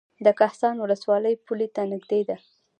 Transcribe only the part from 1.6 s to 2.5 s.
ته نږدې ده